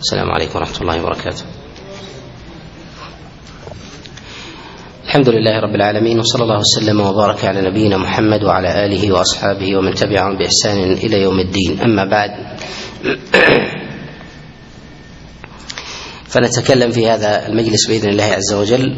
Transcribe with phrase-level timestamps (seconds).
[0.00, 1.44] السلام عليكم ورحمة الله وبركاته.
[5.04, 9.94] الحمد لله رب العالمين وصلى الله وسلم وبارك على نبينا محمد وعلى آله وأصحابه ومن
[9.94, 11.80] تبعهم بإحسان إلى يوم الدين.
[11.80, 12.30] أما بعد
[16.24, 18.96] فنتكلم في هذا المجلس بإذن الله عز وجل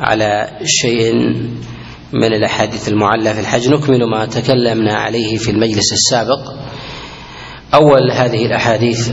[0.00, 1.12] على شيء
[2.12, 3.68] من الأحاديث المعلى في الحج.
[3.68, 6.52] نكمل ما تكلمنا عليه في المجلس السابق.
[7.74, 9.10] أول هذه الأحاديث.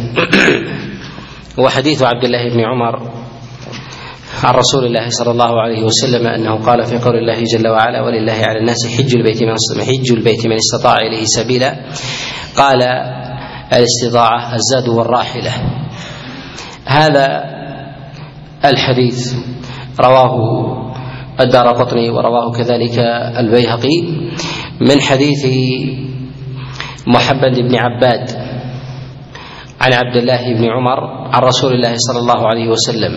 [1.60, 3.12] هو حديث عبد الله بن عمر
[4.44, 8.34] عن رسول الله صلى الله عليه وسلم أنه قال في قول الله جل وعلا ولله
[8.34, 11.86] على الناس حج البيت من حج البيت من استطاع إليه سبيلا.
[12.58, 12.84] قال
[13.74, 15.52] الاستطاعة الزاد والراحلة.
[16.86, 17.44] هذا
[18.66, 19.34] الحديث
[20.00, 20.36] رواه
[21.40, 23.00] الدار قطني ورواه كذلك
[23.40, 24.02] البيهقي
[24.82, 25.46] من حديث
[27.08, 28.41] محمد بن عباد
[29.82, 31.00] عن عبد الله بن عمر
[31.34, 33.14] عن رسول الله صلى الله عليه وسلم.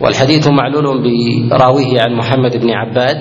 [0.00, 0.84] والحديث معلول
[1.50, 3.16] براويه عن محمد بن عباد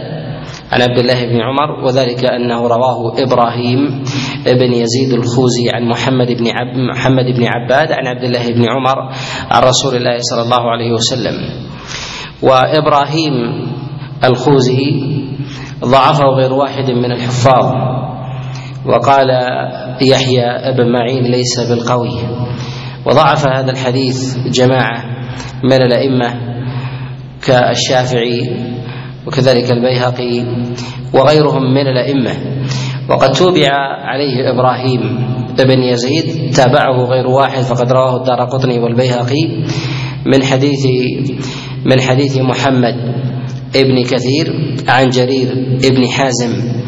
[0.71, 4.03] عن عبد الله بن عمر وذلك أنه رواه إبراهيم
[4.45, 8.97] بن يزيد الخوزي عن محمد بن عب محمد بن عباد عن عبد الله بن عمر
[9.51, 11.35] عن رسول الله صلى الله عليه وسلم.
[12.41, 13.35] وإبراهيم
[14.23, 14.81] الخوزي
[15.83, 17.98] ضعفه غير واحد من الحفاظ.
[18.89, 19.27] وقال
[20.01, 22.19] يحيى بن معين ليس بالقوي.
[23.05, 25.03] وضعف هذا الحديث جماعة
[25.63, 26.33] من الأئمة
[27.45, 28.49] كالشافعي
[29.27, 30.45] وكذلك البيهقي
[31.13, 32.31] وغيرهم من الأئمة.
[33.09, 33.69] وقد توبع
[34.05, 35.01] عليه إبراهيم
[35.57, 39.63] بن يزيد تابعه غير واحد فقد رواه الدار قطني والبيهقي
[40.25, 40.85] من حديث
[41.85, 42.95] من حديث محمد
[43.75, 45.51] ابن كثير عن جرير
[45.83, 46.79] ابن حازم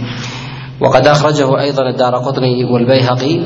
[0.82, 3.40] وقد أخرجه أيضا الدار قطني والبيهقي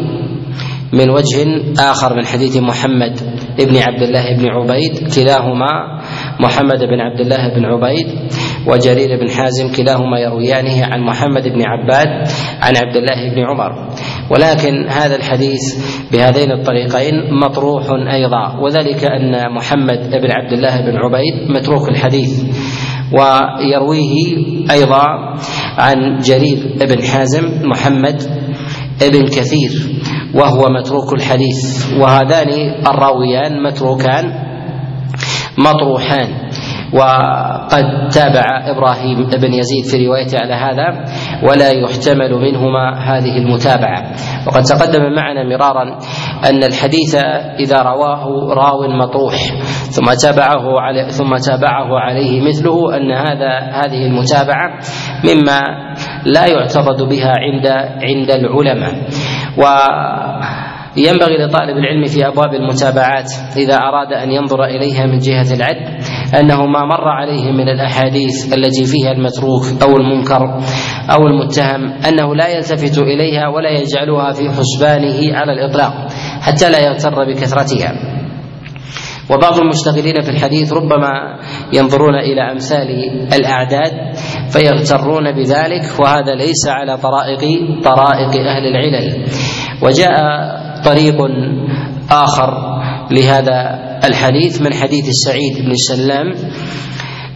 [0.94, 1.46] من وجه
[1.80, 3.20] آخر من حديث محمد
[3.60, 6.02] ابن عبد الله بن عبيد كلاهما
[6.40, 8.08] محمد بن عبد الله بن عبيد
[8.68, 12.08] وجرير بن حازم كلاهما يرويانه عن محمد بن عباد
[12.62, 13.90] عن عبد الله بن عمر.
[14.32, 15.62] ولكن هذا الحديث
[16.12, 17.14] بهذين الطريقين
[17.44, 22.44] مطروح أيضا وذلك أن محمد بن عبد الله بن عبيد متروك الحديث.
[23.14, 24.26] ويرويه
[24.72, 25.06] أيضا
[25.78, 28.22] عن جرير بن حازم محمد
[29.02, 29.72] ابن كثير
[30.34, 31.94] وهو متروك الحديث.
[32.00, 32.50] وهذان
[32.88, 34.26] الراويان متروكان
[35.58, 36.45] مطروحان.
[36.94, 41.06] وقد تابع إبراهيم بن يزيد في روايته على هذا
[41.44, 44.04] ولا يحتمل منهما هذه المتابعة.
[44.48, 46.00] وقد تقدم معنا مرارا
[46.50, 47.16] أن الحديث
[47.60, 49.36] إذا رواه راو مطروح
[49.90, 54.80] ثم تابعه على ثم تابعه عليه مثله أن هذا هذه المتابعة
[55.24, 55.62] مما
[56.26, 57.68] لا يعتقد بها عند
[58.04, 58.94] عند العلماء.
[59.58, 59.64] و
[60.98, 66.04] ينبغي لطالب العلم في أبواب المتابعات إذا أراد أن ينظر إليها من جهة العد
[66.34, 70.60] أنه ما مر عليه من الأحاديث التي فيها المتروك أو المنكر
[71.12, 75.94] أو المتهم أنه لا يلتفت إليها ولا يجعلها في حسبانه على الإطلاق
[76.42, 77.94] حتى لا يغتر بكثرتها.
[79.30, 81.40] وبعض المشتغلين في الحديث ربما
[81.74, 82.88] ينظرون إلى أمثال
[83.34, 83.92] الأعداد
[84.50, 87.42] فيغترون بذلك وهذا ليس على طرائق
[87.84, 89.26] طرائق أهل العلل.
[89.82, 90.16] وجاء
[90.86, 91.16] طريق
[92.12, 92.54] آخر
[93.12, 96.34] لهذا الحديث من حديث سعيد بن سلام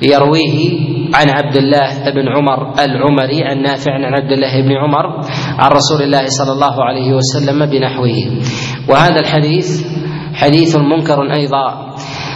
[0.01, 0.79] يرويه
[1.13, 5.05] عن عبد الله بن عمر العمري عن نافع عن عبد الله بن عمر
[5.59, 8.17] عن رسول الله صلى الله عليه وسلم بنحوه.
[8.89, 9.85] وهذا الحديث
[10.33, 11.95] حديث منكر أيضا.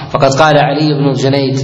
[0.10, 1.58] فقد قال علي بن الجنيد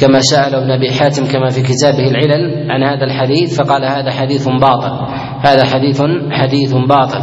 [0.00, 4.48] كما سأل ابن أبي حاتم كما في كتابه العلل عن هذا الحديث فقال هذا حديث
[4.48, 4.92] باطل
[5.40, 7.20] هذا حديث حديث باطل.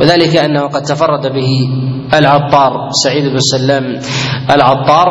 [0.00, 1.50] وذلك أنه قد تفرد به
[2.14, 2.72] العطار
[3.04, 3.98] سعيد بن سلام
[4.50, 5.08] العطار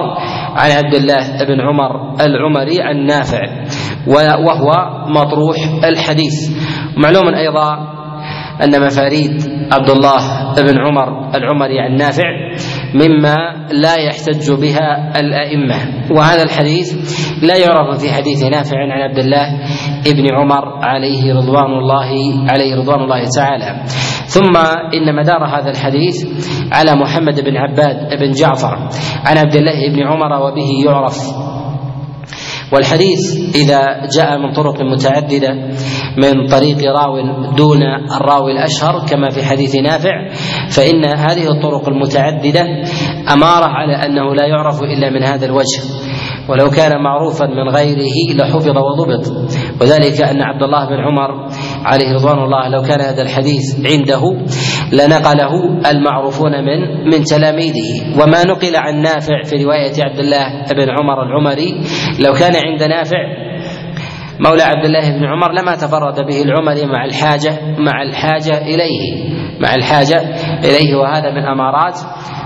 [0.56, 3.42] عن عبد الله بن عمر العمري عن نافع
[4.08, 4.72] وهو
[5.08, 6.36] مطروح الحديث.
[6.98, 7.70] معلوم أيضا
[8.64, 9.32] أن مفاريد
[9.72, 10.20] عبد الله
[10.58, 12.30] بن عمر العمري عن نافع
[12.96, 13.36] مما
[13.72, 15.76] لا يحتج بها الأئمة.
[16.12, 16.88] وهذا الحديث
[17.44, 19.48] لا يعرف في حديث نافع عن عبد الله
[20.08, 22.12] ابن عمر عليه رضوان الله
[22.52, 23.84] عليه رضوان الله تعالى.
[24.26, 24.58] ثم
[24.94, 26.16] إن مدار هذا الحديث
[26.72, 28.76] على محمد بن عباد بن جعفر.
[29.26, 31.18] عن عبد الله بن عمر وبه يعرف.
[32.74, 33.20] والحديث
[33.56, 33.86] إذا
[34.18, 35.54] جاء من طرق متعددة
[36.18, 37.22] من طريق راو
[37.56, 37.84] دون
[38.22, 40.30] الراوي الأشهر كما في حديث نافع
[40.70, 42.62] فإن هذه الطرق المتعددة
[43.34, 45.82] أمارة على أنه لا يعرف إلا من هذا الوجه.
[46.50, 49.32] ولو كان معروفا من غيره لحفظ وضبط.
[49.82, 51.48] وذلك أن عبد الله بن عمر
[51.86, 54.22] عليه رضوان الله لو كان هذا الحديث عنده
[54.92, 55.54] لنقله
[55.92, 58.22] المعروفون من من تلاميذه.
[58.22, 61.82] وما نقل عن نافع في رواية عبد الله بن عمر العمري
[62.20, 63.46] لو كان عند نافع
[64.40, 69.76] مولى عبد الله بن عمر لما تفرد به العمري مع الحاجة مع الحاجة إليه مع
[69.76, 70.20] الحاجة
[70.64, 70.96] إليه.
[70.96, 72.00] وهذا من أمارات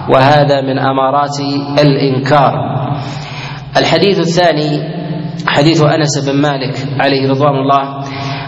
[0.09, 1.39] وهذا من أمارات
[1.80, 2.53] الإنكار.
[3.77, 5.00] الحديث الثاني
[5.47, 8.03] حديث أنس بن مالك عليه رضوان الله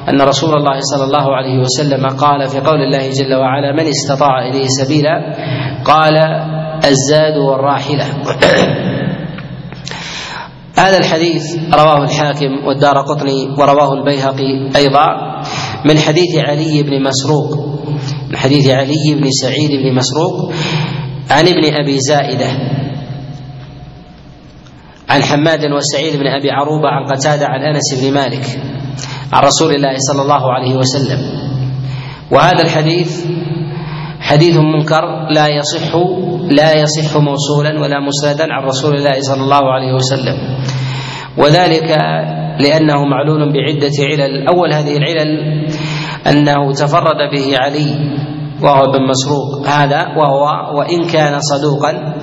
[0.09, 4.49] أن رسول الله صلى الله عليه وسلم قال في قول الله جل وعلا من استطاع
[4.49, 5.35] إليه سبيلا؟
[5.85, 6.17] قال
[6.85, 8.05] الزاد والراحلة.
[10.77, 15.05] هذا الحديث رواه الحاكم والدار قطني ورواه البيهقي أيضا
[15.85, 17.81] من حديث علي بن مسروق.
[18.29, 20.53] من حديث علي بن سعيد بن مسروق
[21.29, 22.47] عن ابن أبي زائدة.
[25.09, 28.45] عن حماد وسعيد بن أبي عروبة عن قتادة عن أنس بن مالك.
[29.33, 31.19] عن رسول الله صلى الله عليه وسلم.
[32.31, 33.25] وهذا الحديث
[34.19, 35.95] حديث منكر لا يصح
[36.51, 40.37] لا يصح موصولا ولا مسندا عن رسول الله صلى الله عليه وسلم.
[41.37, 41.89] وذلك
[42.59, 44.47] لأنه معلول بعدة علل.
[44.47, 45.31] أول هذه العلل
[46.27, 47.89] أنه تفرد به علي
[48.63, 49.67] وهو ابن مسروق.
[49.67, 52.15] هذا وهو وإن كان صدوقا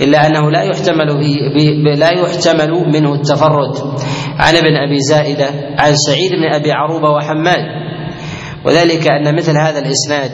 [0.00, 1.08] إلا أنه لا يحتمل
[1.98, 3.76] لا يحتمل منه التفرد.
[4.38, 7.82] عن ابن أبي زائدة عن سعيد بن أبي عروبة وحماد.
[8.64, 10.30] وذلك أن مثل هذا الإسناد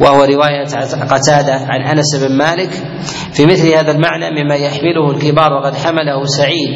[0.00, 0.64] وهو رواية
[1.10, 2.70] قتادة عن أنس بن مالك
[3.32, 6.70] في مثل هذا المعنى مما يحمله الكبار وقد حمله سعيد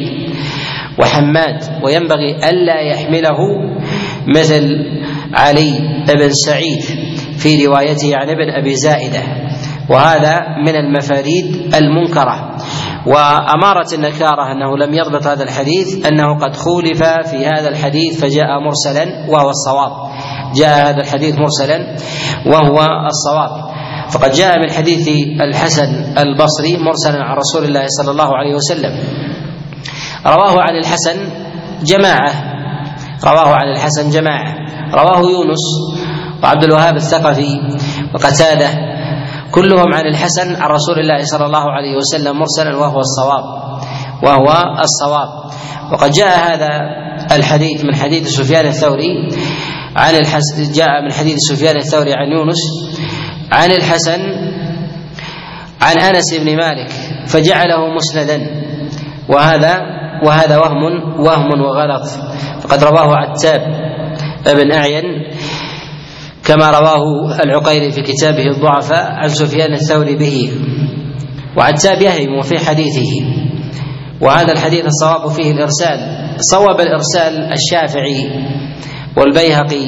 [0.99, 1.83] وحماد.
[1.85, 3.39] وينبغي ألا يحمله
[4.37, 4.69] مثل
[5.35, 5.73] علي
[6.09, 6.83] بن سعيد.
[7.38, 9.23] في روايته عن ابن أبي زائدة
[9.90, 10.37] وهذا
[10.67, 12.56] من المفاريد المنكرة.
[13.06, 19.26] وأمارة النكارة أنه لم يضبط هذا الحديث أنه قد خولف في هذا الحديث فجاء مرسلا
[19.29, 19.93] وهو الصواب.
[20.55, 21.96] جاء هذا الحديث مرسلا
[22.46, 23.69] وهو الصواب.
[24.11, 25.08] فقد جاء من حديث
[25.40, 28.93] الحسن البصري مرسلا عن رسول الله صلى الله عليه وسلم.
[30.26, 31.17] رواه عن الحسن
[31.82, 32.32] جماعة.
[33.25, 34.55] رواه عن الحسن جماعة.
[34.94, 35.98] رواه يونس.
[36.43, 37.61] وعبد الوهاب الثقفي
[38.14, 38.69] وقتاده
[39.50, 43.44] كلهم عن الحسن عن رسول الله صلى الله عليه وسلم مرسلا وهو الصواب
[44.23, 44.49] وهو
[44.81, 45.29] الصواب.
[45.93, 46.69] وقد جاء هذا
[47.32, 49.29] الحديث من حديث سفيان الثوري
[49.96, 52.58] عن الحسن جاء من حديث سفيان الثوري عن يونس
[53.52, 54.20] عن الحسن
[55.81, 56.90] عن أنس بن مالك
[57.26, 58.38] فجعله مسندا.
[59.29, 59.81] وهذا
[60.25, 60.82] وهذا وهم
[61.20, 62.06] وهم وغلط.
[62.61, 63.61] فقد رواه عتاب
[64.46, 65.05] بن أعين
[66.49, 70.53] كما رواه العقيري في كتابه الضعفاء عن سفيان الثوري به
[71.56, 73.11] وعتاب يهم في حديثه.
[74.21, 75.99] وهذا الحديث الصواب فيه الإرسال
[76.41, 78.31] صوب الإرسال الشافعي
[79.17, 79.87] والبيهقي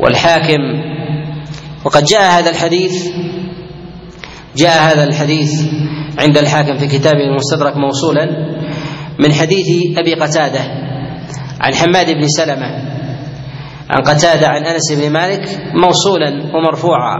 [0.00, 0.60] والحاكم.
[1.84, 3.08] وقد جاء هذا الحديث
[4.56, 5.64] جاء هذا الحديث
[6.18, 8.26] عند الحاكم في كتابه المستدرك موصولا
[9.18, 10.60] من حديث أبي قتادة
[11.60, 12.93] عن حماد بن سلمة
[13.90, 17.16] عن قتادة عن أنس بن مالك موصولا ومرفوعا.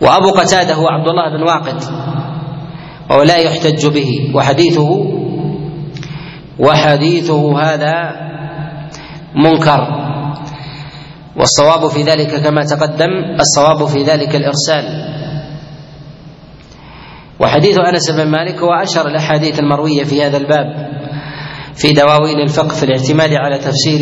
[0.00, 1.82] وأبو قتادة هو عبد الله بن واقد
[3.10, 4.88] وهو لا يحتج به وحديثه
[6.58, 7.94] وحديثه هذا
[9.36, 9.80] منكر.
[11.36, 13.10] والصواب في ذلك كما تقدم
[13.40, 15.10] الصواب في ذلك الإرسال.
[17.40, 20.90] وحديث أنس بن مالك هو أشهر الأحاديث المروية في هذا الباب
[21.74, 24.00] في دواوين الفقه في الاعتماد على تفسير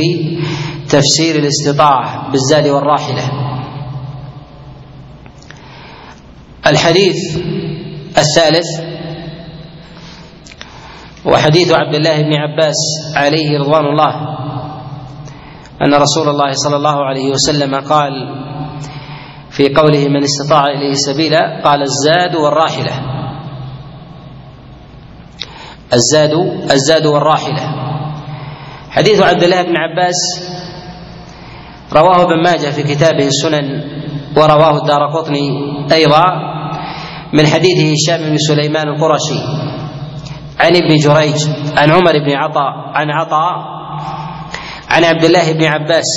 [0.89, 3.31] تفسير الاستطاعه بالزاد والراحلة.
[6.67, 7.37] الحديث
[8.19, 8.67] الثالث
[11.25, 12.77] وحديث عبد الله بن عباس
[13.17, 14.15] عليه رضوان الله
[15.83, 18.13] أن رسول الله صلى الله عليه وسلم قال
[19.51, 22.93] في قوله من استطاع إليه سبيلا قال الزاد والراحلة
[25.93, 26.33] الزاد
[26.73, 27.63] الزاد والراحلة.
[28.91, 30.15] حديث عبد الله بن عباس
[31.93, 33.67] رواه ابن ماجه في كتابه السنن
[34.37, 35.49] ورواه الدار قطني
[35.93, 36.25] أيضا
[37.33, 39.41] من حديث هشام بن سليمان القرشي
[40.61, 43.79] عن ابن جريج عن عمر بن عطاء عن عطاء
[44.91, 46.11] عن عبد الله بن عباس.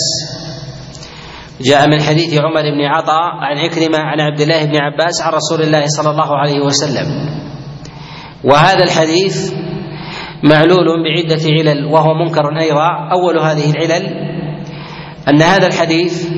[1.61, 5.61] جاء من حديث عمر بن عطاء عن عكرمة عن عبد الله بن عباس عن رسول
[5.61, 7.07] الله صلى الله عليه وسلم.
[8.43, 9.53] وهذا الحديث
[10.43, 13.09] معلول بعدة علل وهو منكر أيضا.
[13.11, 14.31] أول هذه العلل
[15.29, 16.29] أن هذا الحديث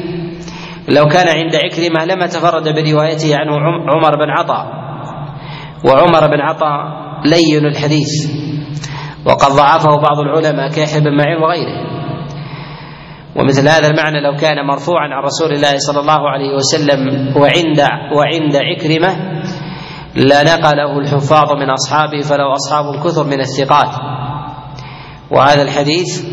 [0.87, 3.55] لو كان عند عكرمة لما تفرد بروايته عنه
[3.89, 4.65] عمر بن عطاء.
[5.85, 6.79] وعمر بن عطاء
[7.25, 8.31] لين الحديث
[9.25, 11.93] وقد ضعفه بعض العلماء كيحيى بن معين وغيره.
[13.35, 16.99] ومثل هذا المعنى لو كان مرفوعا عن رسول الله صلى الله عليه وسلم
[17.37, 17.79] وعند
[18.17, 19.41] وعند عكرمة
[20.15, 23.89] لنقله الحفاظ من أصحابه فلو أصحاب كثر من الثقات.
[25.31, 26.25] وهذا الحديث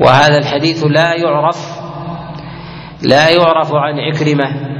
[0.00, 1.56] وهذا الحديث لا يعرف
[3.02, 4.76] لا يعرف عن عكرمة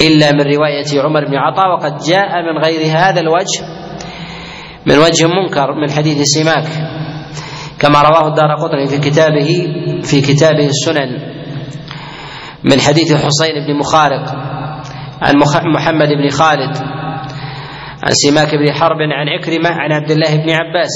[0.00, 3.60] إلا من رواية عمر بن عطاء وقد جاء من غير هذا الوجه
[4.86, 6.66] من وجه منكر من حديث سماك
[7.78, 11.34] كما رواه الدار قطني في كتابه في كتابه السنن
[12.64, 14.34] من حديث حسين بن مخارق
[15.22, 15.34] عن
[15.74, 16.76] محمد بن خالد
[18.02, 20.90] عن سماك بن حرب عن عكرمة عن عبد الله بن عباس.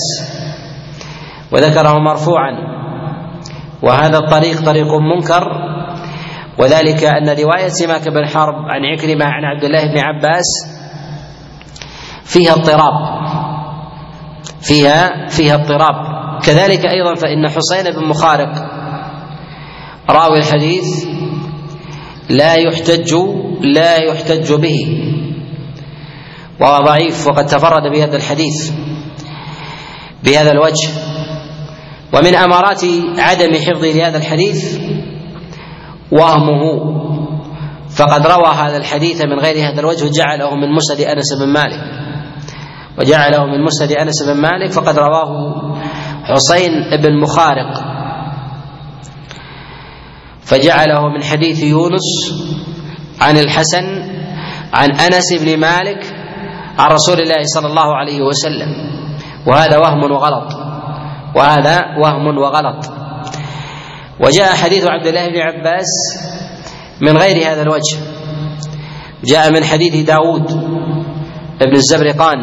[1.53, 2.53] وذكره مرفوعا.
[3.83, 5.43] وهذا الطريق طريق منكر.
[6.59, 10.47] وذلك أن رواية سماك بن حرب عن عكرمة عن عبد الله بن عباس
[12.25, 12.93] فيها اضطراب.
[14.61, 15.95] فيها فيها اضطراب.
[16.43, 18.53] كذلك أيضا فإن حسين بن مخارق
[20.11, 21.07] راوي الحديث
[22.29, 23.15] لا يحتج
[23.61, 25.05] لا يحتج به.
[26.61, 28.73] وهو ضعيف وقد تفرد بهذا الحديث
[30.25, 31.18] بهذا الوجه.
[32.13, 32.85] ومن أمارات
[33.19, 34.79] عدم حفظه لهذا الحديث
[36.13, 36.63] وهمه.
[37.97, 41.81] فقد روى هذا الحديث من غير هذا الوجه وجعله من مسند أنس بن مالك.
[42.99, 45.33] وجعله من مسند أنس بن مالك فقد رواه
[46.25, 46.73] حسين
[47.03, 47.85] بن مخارق.
[50.43, 52.33] فجعله من حديث يونس
[53.21, 53.85] عن الحسن
[54.73, 56.15] عن أنس بن مالك
[56.79, 58.69] عن رسول الله صلى الله عليه وسلم.
[59.47, 60.68] وهذا وهم وغلط.
[61.35, 62.93] وهذا وهم وغلط.
[64.21, 65.87] وجاء حديث عبد الله بن عباس
[67.01, 67.99] من غير هذا الوجه.
[69.25, 70.53] جاء من حديث داود
[71.61, 72.39] بن الزبرقان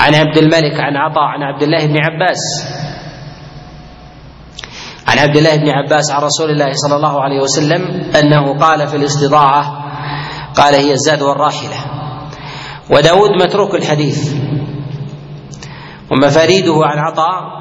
[0.00, 2.40] عن عبد الملك عن عطاء عن عبد الله بن عباس.
[5.06, 8.96] عن عبد الله بن عباس عن رسول الله صلى الله عليه وسلم أنه قال في
[8.96, 9.90] الاستضاعة
[10.56, 11.76] قال هي الزاد والراحلة.
[12.90, 14.34] وداود متروك الحديث.
[16.10, 17.60] ومفاريده عن عطاء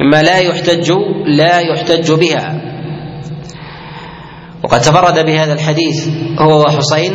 [0.00, 0.92] مما لا يحتج
[1.26, 2.60] لا يحتج بها.
[4.64, 7.12] وقد تفرد بهذا الحديث هو وحسين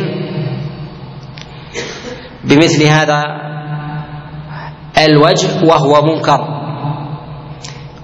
[2.44, 3.24] بمثل هذا
[4.98, 6.40] الوجه وهو منكر.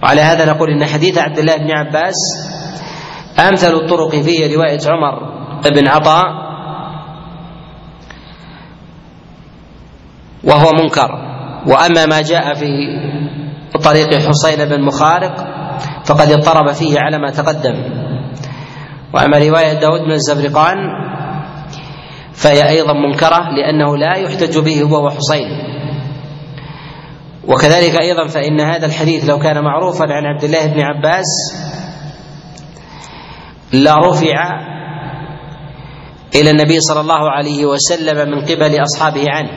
[0.03, 2.15] وعلى هذا نقول إن حديث عبد الله بن عباس
[3.39, 5.15] أمثل الطرق فيه روايه عمر
[5.71, 6.25] بن عطاء
[10.45, 11.28] وهو منكر.
[11.69, 12.69] وأما ما جاء في
[13.85, 15.35] طريق حسين بن مخارق
[16.05, 17.75] فقد اضطرب فيه على ما تقدم.
[19.15, 20.77] وأما رواية داود بن الزبرقان
[22.33, 25.49] فهي أيضا منكرة لأنه لا يحتج به هو وحسين
[27.49, 31.27] وكذلك أيضا فإن هذا الحديث لو كان معروفا عن عبد الله بن عباس
[33.73, 34.61] لرفع
[36.35, 39.51] إلى النبي صلى الله عليه وسلم من قبل أصحابه عنه.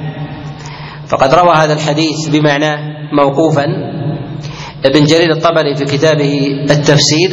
[1.12, 2.80] فقد روى هذا الحديث بمعناه
[3.14, 3.66] موقوفا.
[4.86, 7.32] ابن جرير الطبري في كتابه التفسير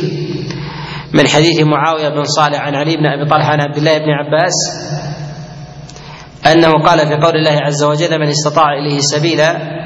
[1.15, 4.55] من حديث معاوية بن صالح عن علي بن أبي طلحة عن عبد الله بن عباس
[6.47, 9.79] أنه قال في قول الله عز وجل من استطاع إليه سبيلا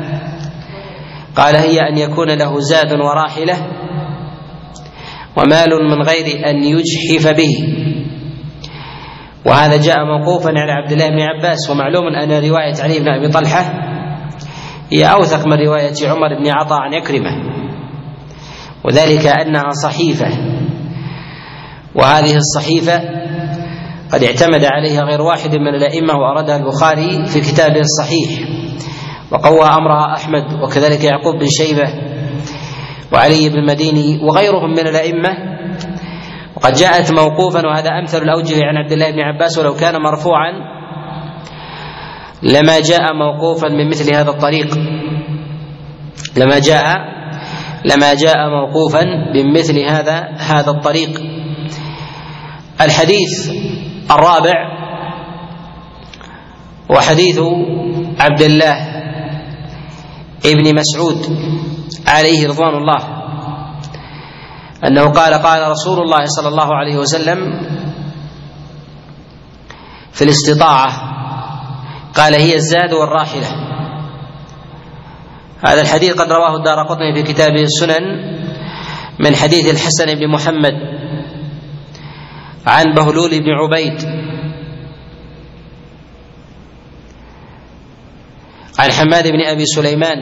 [1.37, 3.67] قال هي أن يكون له زاد وراحلة
[5.37, 7.82] ومال من غير أن يجحف به.
[9.47, 13.73] وهذا جاء موقوفا على عبد الله بن عباس ومعلوم أن رواية علي بن أبي طلحة
[14.93, 17.63] هي أوثق من رواية عمر بن عطاء عن عكرمه
[18.85, 20.27] وذلك أنها صحيفة.
[21.95, 23.01] وهذه الصحيفة
[24.13, 28.49] قد اعتمد عليها غير واحد من الأئمة واردها البخاري في كتابه الصحيح
[29.31, 31.89] وقوى أمرها أحمد وكذلك يعقوب بن شيبة
[33.13, 35.52] وعلي بن المديني وغيرهم من الأئمة.
[36.63, 40.53] وقد جاءت موقوفا وهذا أمثل الأوجه عن عبد الله بن عباس ولو كان مرفوعا
[42.43, 44.75] لما جاء موقوفا من مثل هذا الطريق.
[46.37, 46.85] لما جاء
[47.85, 49.05] لما جاء موقوفا
[49.35, 51.21] من مثل هذا هذا الطريق.
[52.81, 53.51] الحديث
[54.11, 54.55] الرابع
[56.91, 57.41] وحديث
[58.21, 58.77] عبد الله
[60.47, 61.39] ابن مسعود
[62.07, 63.12] عليه رضوان الله.
[64.85, 67.39] أنه قال قال رسول الله صلى الله عليه وسلم
[70.13, 70.93] في الاستطاعة
[72.15, 73.47] قال هي الزاد والراحلة.
[75.67, 78.03] هذا الحديث قد رواه الدار قطني في كتابه السنن
[79.19, 80.73] من حديث الحسن بن محمد
[82.67, 84.03] عن بهلول بن عبيد
[88.79, 90.19] عن حماد بن أبي سليمان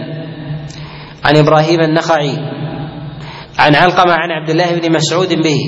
[1.24, 2.38] عن إبراهيم النخعي
[3.60, 5.60] عن علقمة عن عبد الله بن مسعود به.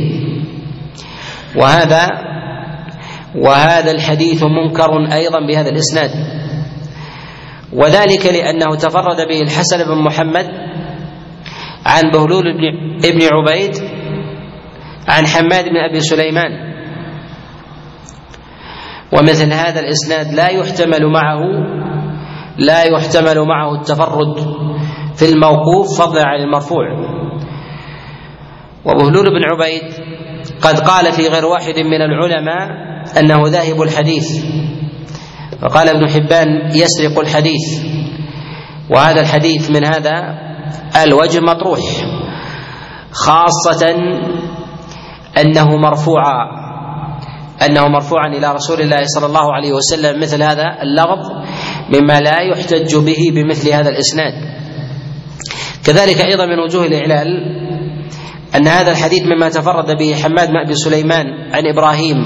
[1.56, 2.08] وهذا
[3.36, 6.10] وهذا الحديث منكر أيضا بهذا الإسناد.
[7.72, 10.46] وذلك لأنه تفرد به الحسن بن محمد
[11.86, 12.44] عن بهلول
[13.02, 13.74] بن عبيد
[15.08, 16.72] عن حماد بن أبي سليمان.
[19.12, 21.40] ومثل هذا الإسناد لا يحتمل معه
[22.58, 24.38] لا يحتمل معه التفرد
[25.16, 26.86] في الموقوف فضلا عن المرفوع.
[28.84, 29.82] وبهلول بن عبيد
[30.62, 32.68] قد قال في غير واحد من العلماء
[33.20, 34.44] أنه ذاهب الحديث.
[35.62, 37.80] وقال ابن حبان يسرق الحديث.
[38.90, 40.38] وهذا الحديث من هذا
[41.04, 41.80] الوجه مطروح
[43.12, 43.94] خاصة
[45.38, 46.62] أنه مرفوعا
[47.66, 51.30] أنه مرفوعا إلى رسول الله صلى الله عليه وسلم مثل هذا اللفظ
[51.88, 54.34] مما لا يحتج به بمثل هذا الإسناد.
[55.84, 57.28] كذلك أيضا من وجوه الإعلال
[58.56, 62.16] أن هذا الحديث مما تفرد به حماد بن أبي سليمان عن إبراهيم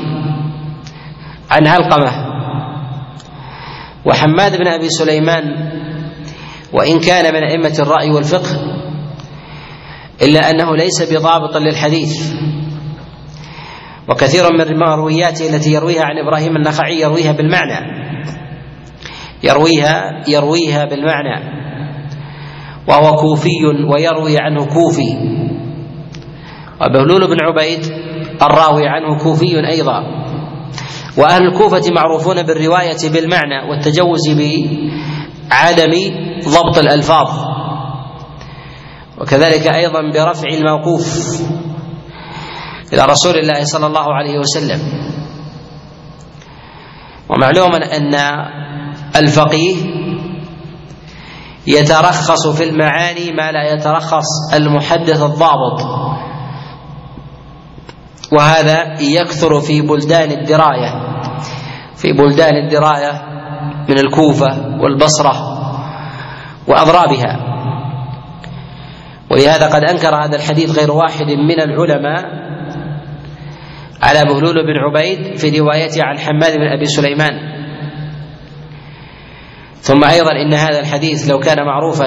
[1.50, 2.12] عن علقمة
[4.06, 5.42] وحماد بن أبي سليمان
[6.72, 8.56] وإن كان من أئمة الرأي والفقه
[10.22, 12.32] إلا أنه ليس بضابط للحديث
[14.08, 18.06] وكثير من المرويات التي يرويها عن إبراهيم النخعي يرويها بالمعنى
[19.42, 21.56] يرويها يرويها بالمعنى
[22.88, 23.50] وهو كوفي
[23.94, 25.35] ويروي عنه كوفي
[26.80, 27.84] وبهلول بن عبيد
[28.42, 30.02] الراوي عنه كوفي أيضا.
[31.18, 34.28] وأهل الكوفة معروفون بالرواية بالمعنى والتجوز
[35.50, 35.92] بعدم
[36.48, 37.28] ضبط الألفاظ.
[39.20, 41.40] وكذلك أيضا برفع الموقوف
[42.92, 44.80] إلى رسول الله صلى الله عليه وسلم.
[47.28, 48.14] ومعلوم أن
[49.16, 49.76] الفقيه
[51.66, 55.80] يترخص في المعاني ما لا يترخص المحدث الضابط.
[58.36, 60.90] وهذا يكثر في بلدان الدراية
[61.96, 63.22] في بلدان الدراية
[63.88, 65.32] من الكوفة والبصرة
[66.68, 67.56] واضرابها
[69.30, 72.46] ولهذا قد أنكر هذا الحديث غير واحد من العلماء
[74.02, 77.56] على بهلول بن عبيد في روايته عن حماد بن أبي سليمان.
[79.80, 82.06] ثم أيضا إن هذا الحديث لو كان معروفا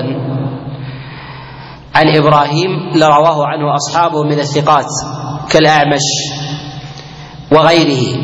[1.96, 4.86] عن إبراهيم لرواه عنه أصحابه من الثقات.
[5.52, 6.06] كالأعمش
[7.52, 8.18] وغيره.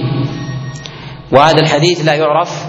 [1.32, 2.66] وهذا الحديث لا يعرف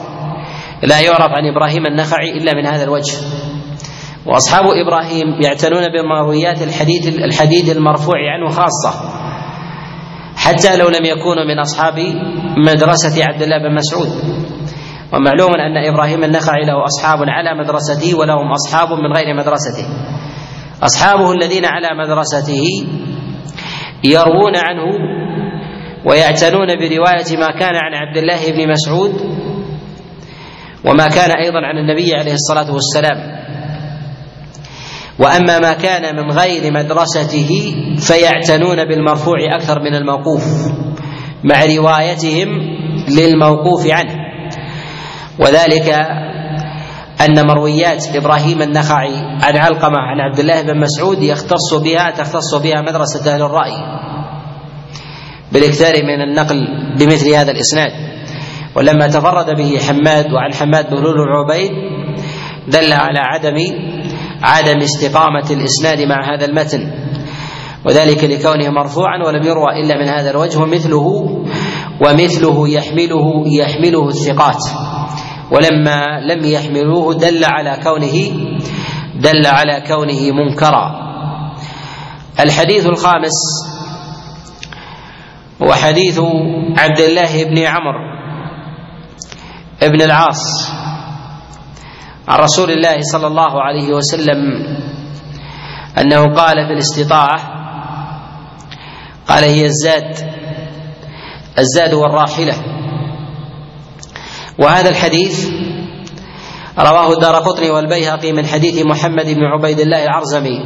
[0.83, 3.17] لا يعرف عن إبراهيم النخعي إلا من هذا الوجه.
[4.27, 8.93] وأصحاب إبراهيم يعتنون بمرويات الحديث الحديث المرفوع عنه خاصة.
[10.37, 11.95] حتى لو لم يكونوا من أصحاب
[12.57, 14.09] مدرسة عبد الله بن مسعود.
[15.13, 19.87] ومعلوم أن إبراهيم النخعي له أصحاب على مدرسته ولهم أصحاب من غير مدرسته.
[20.83, 22.63] أصحابه الذين على مدرسته
[24.05, 24.85] يروون عنه
[26.05, 29.13] ويعتنون برواية ما كان عن عبد الله بن مسعود
[30.85, 33.37] وما كان أيضا عن النبي عليه الصلاة والسلام.
[35.19, 40.45] وأما ما كان من غير مدرسته فيعتنون بالمرفوع أكثر من الموقوف
[41.45, 42.49] مع روايتهم
[43.19, 44.15] للموقوف عنه.
[45.39, 45.95] وذلك
[47.21, 52.83] أن مرويات إبراهيم النخعي عن علقمة عن عبد الله بن مسعود يختص بها تختص بها
[52.83, 53.73] مدرسة أهل الرأي.
[55.53, 56.67] بالإكثار من النقل
[56.99, 57.91] بمثل هذا الإسناد.
[58.77, 61.71] ولما تفرد به حماد وعن حماد بن بن عبيد
[62.69, 63.57] دل على عدم
[64.43, 66.91] عدم استقامة الإسناد مع هذا المتن.
[67.85, 71.07] وذلك لكونه مرفوعا ولم يروى إلا من هذا الوجه ومثله
[72.01, 74.86] ومثله يحمله يحمله الثقات.
[75.51, 78.17] ولما لم يحملوه دل على كونه
[79.15, 81.07] دل على كونه منكرا.
[82.41, 83.39] الحديث الخامس
[85.63, 86.21] هو حديث
[86.79, 88.07] عبد الله بن عمرو
[89.83, 90.71] بن العاص
[92.29, 94.39] عن رسول الله صلى الله عليه وسلم
[95.99, 97.41] أنه قال في الاستطاعه
[99.29, 100.17] قال هي الزاد
[101.59, 102.76] الزاد والراحلة.
[104.59, 105.51] وهذا الحديث
[106.79, 110.61] رواه الدار قطني والبيهقي من حديث محمد بن عبيد الله العرزمي.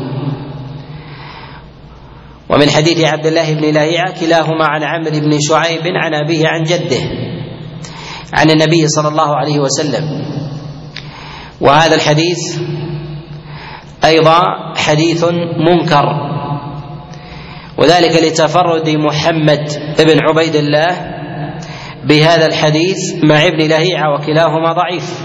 [2.48, 7.03] ومن حديث عبد الله بن لاهيعة كلاهما عن عمرو بن شعيب عن أبيه عن جده
[8.33, 10.05] عن النبي صلى الله عليه وسلم.
[11.61, 12.59] وهذا الحديث
[14.05, 14.42] أيضا
[14.76, 15.24] حديث
[15.68, 16.07] منكر.
[17.79, 21.19] وذلك لتفرد محمد بن عبيد الله
[22.04, 25.20] بهذا الحديث مع ابن لهيعة وكلاهما ضعيف.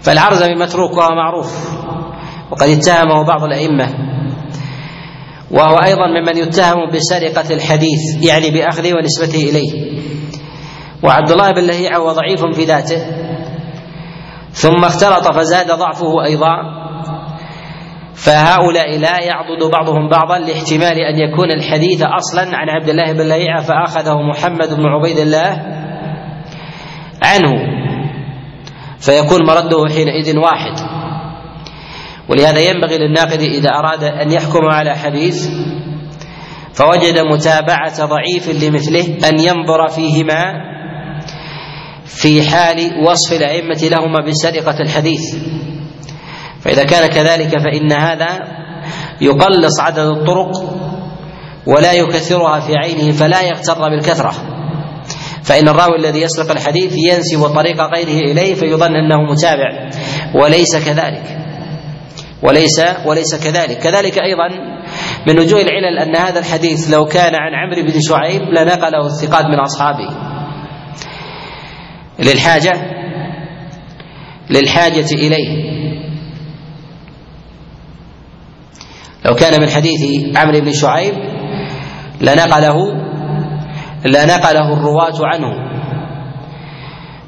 [0.00, 1.76] فالعرزمي متروك وهو معروف
[2.50, 3.88] وقد اتهمه بعض الأئمة.
[5.50, 10.00] وهو أيضا ممن يتهم بسرقة الحديث يعني بأخذه ونسبته إليه.
[11.02, 13.06] وعبد الله بن لهيعة هو ضعيف في ذاته
[14.52, 16.85] ثم اختلط فزاد ضعفه أيضا.
[18.16, 23.62] فهؤلاء لا يعضد بعضهم بعضا لاحتمال أن يكون الحديث أصلا عن عبد الله بن لهيعه
[23.62, 25.50] فأخذه محمد بن عبيد الله
[27.22, 27.52] عنه.
[28.98, 30.76] فيكون مرده حينئذ واحد.
[32.28, 35.48] ولهذا ينبغي للناقد إذا أراد أن يحكم على حديث
[36.74, 40.42] فوجد متابعة ضعيف لمثله أن ينظر فيهما
[42.04, 45.36] في حال وصف الأئمة لهما بسرقة الحديث.
[46.66, 48.28] فإذا كان كذلك فإن هذا
[49.20, 50.50] يقلص عدد الطرق
[51.66, 54.32] ولا يكثرها في عينه فلا يغتر بالكثرة.
[55.42, 59.90] فإن الراوي الذي يسرق الحديث ينسب طريق غيره إليه فيظن أنه متابع.
[60.34, 61.38] وليس كذلك.
[62.42, 63.78] وليس وليس كذلك.
[63.78, 64.48] كذلك أيضا
[65.26, 69.60] من وجوه العلل أن هذا الحديث لو كان عن عمرو بن شعيب لنقله الثقات من
[69.60, 70.08] أصحابه.
[72.18, 72.72] للحاجة
[74.50, 75.85] للحاجة إليه.
[79.26, 81.14] لو كان من حديث عمرو بن شعيب
[82.20, 82.76] لنقله
[84.04, 85.66] لنقله الرواة عنه.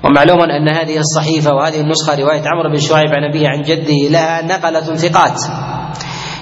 [0.05, 4.43] ومعلوم أن هذه الصحيفة وهذه النسخة رواية عمرو بن شعيب عن أبيه عن جده لها
[4.43, 5.41] نقلة ثقات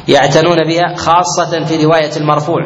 [0.09, 2.61] يعتنون بها خاصة في رواية المرفوع.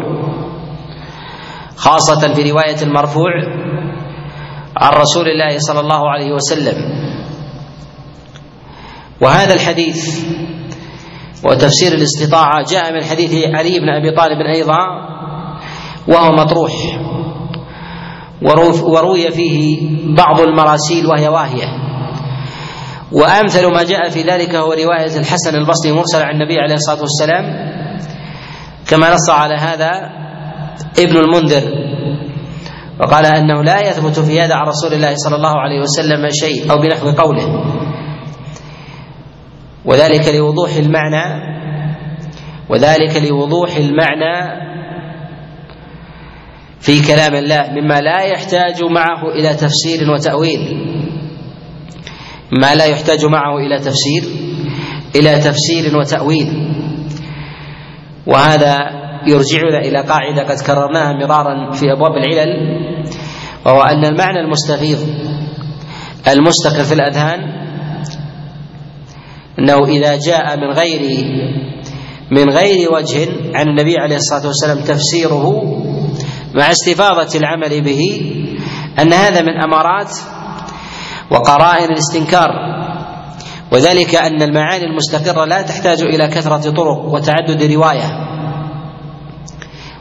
[1.77, 3.31] خاصة في رواية المرفوع
[4.77, 6.77] عن رسول الله صلى الله عليه وسلم.
[9.21, 10.25] وهذا الحديث
[11.45, 14.79] وتفسير الاستطاعة جاء من حديث علي بن أبي طالب أيضا
[16.09, 16.73] وهو مطروح.
[18.83, 19.81] وروي فيه
[20.17, 21.67] بعض المراسيل وهي واهية.
[23.13, 27.45] وأمثل ما جاء في ذلك هو رواية الحسن البصري مرسل عن النبي عليه الصلاة والسلام
[28.89, 29.91] كما نص على هذا
[30.99, 31.63] ابن المنذر.
[33.01, 36.79] وقال أنه لا يثبت في هذا عن رسول الله صلى الله عليه وسلم شيء أو
[36.79, 37.65] بنحو قوله.
[39.85, 41.51] وذلك لوضوح المعنى
[42.69, 44.61] وذلك لوضوح المعنى
[46.81, 50.61] في كلام الله مما لا يحتاج معه إلى تفسير وتأويل.
[52.63, 54.23] ما لا يحتاج معه إلى تفسير
[55.17, 56.47] إلى تفسير وتأويل.
[58.27, 58.79] وهذا
[59.27, 62.81] يرجعنا إلى قاعدة قد كررناها مرارا في أبواب العلل
[63.67, 64.99] وهو أن المعنى المستفيض
[66.29, 67.41] المستقر في الأذهان
[69.61, 71.25] أنه إذا جاء من غير
[72.31, 75.63] من غير وجه عن النبي عليه الصلاة والسلام تفسيره
[76.55, 78.33] مع استفاضة العمل به
[78.99, 80.15] أن هذا من أمارات
[81.31, 82.51] وقرائن الاستنكار.
[83.73, 88.11] وذلك أن المعاني المستقرة لا تحتاج إلى كثرة طرق وتعدد رواية.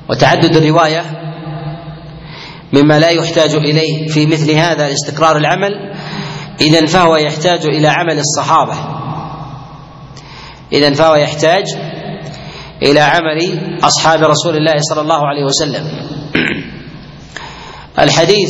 [0.10, 1.04] وتعدد الرواية
[2.74, 5.94] مما لا يحتاج إليه في مثل هذا لاستقرار العمل
[6.62, 8.99] اذا فهو يحتاج إلى عمل الصحابة.
[10.74, 11.64] إذا فهو يحتاج
[12.84, 15.86] إلى عمل أصحاب رسول الله صلى الله عليه وسلم.
[18.04, 18.50] الحديث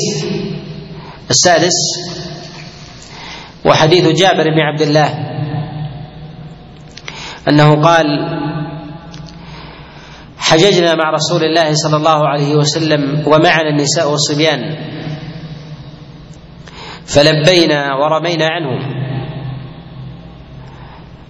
[1.29, 1.73] السادس
[3.65, 5.09] وحديث جابر بن عبد الله
[7.47, 8.05] أنه قال
[10.37, 14.75] حججنا مع رسول الله صلى الله عليه وسلم ومعنا النساء والصبيان
[17.05, 19.08] فلبينا ورمينا عنهم.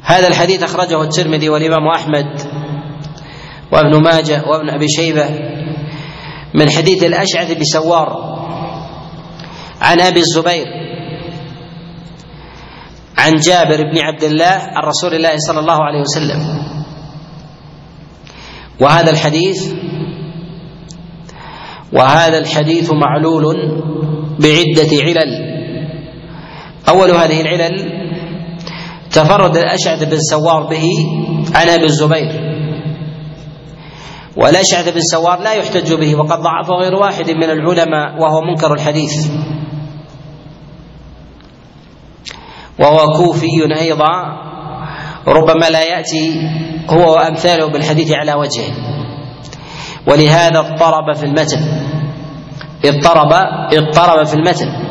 [0.09, 2.41] هذا الحديث أخرجه الترمذي والإمام أحمد
[3.71, 5.29] وابن ماجه وابن أبي شيبة
[6.53, 8.09] من حديث الأشعث بسوار
[9.81, 10.67] عن أبي الزبير
[13.17, 16.59] عن جابر بن عبد الله عن رسول الله صلى الله عليه وسلم.
[18.79, 19.73] وهذا الحديث
[21.93, 23.55] وهذا الحديث معلول
[24.39, 25.31] بعدة علل.
[26.89, 27.99] أول هذه العلل
[29.11, 30.85] تفرد الأشعث بن سوار به
[31.55, 32.49] عن أبي الزبير
[34.37, 39.27] والأشعث بن سوار لا يحتج به وقد ضعفه غير واحد من العلماء وهو منكر الحديث.
[42.79, 44.13] وهو كوفي أيضا
[45.27, 46.41] ربما لا يأتي
[46.89, 48.73] هو وأمثاله بالحديث على وجهه.
[50.07, 51.59] ولهذا اضطرب في المتن.
[52.85, 53.33] اضطرب
[53.73, 54.88] اضطرب في المتن.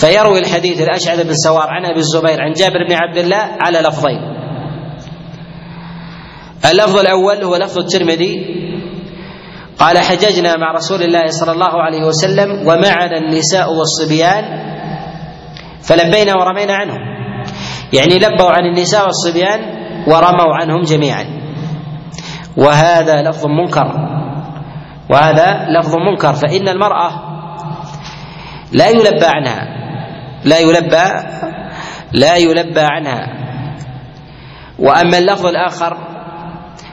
[0.00, 4.20] فيروي الحديث الأشعث بن سوار عن أبي الزبير عن جابر بن عبد الله على لفظين.
[6.70, 8.58] اللفظ الأول هو لفظ الترمذي.
[9.78, 14.44] قال حججنا مع رسول الله صلى الله عليه وسلم ومعنا النساء والصبيان
[15.82, 17.00] فلبينا ورمينا عنهم.
[17.92, 19.60] يعني لبوا عن النساء والصبيان
[20.06, 21.24] ورموا عنهم جميعا.
[22.56, 23.92] وهذا لفظ منكر.
[25.10, 26.32] وهذا لفظ منكر.
[26.32, 27.10] فإن المرأة
[28.72, 29.77] لا يلبى عنها.
[30.44, 31.06] لا يلبى
[32.12, 33.26] لا يلبى عنها.
[34.78, 35.96] وأما اللفظ الآخر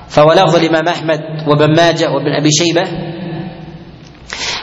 [0.09, 2.83] فهو لفظ الإمام أحمد وابن ماجه وابن أبي شيبة.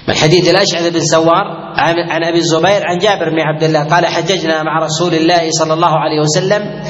[0.09, 1.45] من حديث الأشعث بن سوار
[2.11, 5.99] عن أبي الزبير عن جابر بن عبد الله قال حججنا مع رسول الله صلى الله
[5.99, 6.83] عليه وسلم